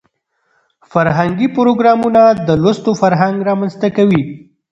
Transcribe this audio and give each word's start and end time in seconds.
فرهنګي 0.91 1.47
پروګرامونه 1.57 2.21
د 2.47 2.49
لوستلو 2.63 2.91
فرهنګ 3.01 3.35
رامنځته 3.49 3.87
کوي. 3.97 4.21